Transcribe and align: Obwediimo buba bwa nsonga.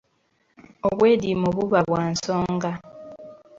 Obwediimo 0.89 1.47
buba 1.55 1.79
bwa 1.87 2.01
nsonga. 2.13 2.71